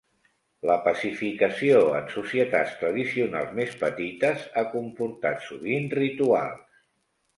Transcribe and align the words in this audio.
La 0.67 0.75
pacificació 0.85 1.81
en 1.99 2.07
societats 2.15 2.73
tradicionals 2.81 3.53
més 3.59 3.77
petites 3.83 4.49
ha 4.55 4.65
comportat 4.73 5.49
sovint 5.51 5.91
rituals. 6.01 6.69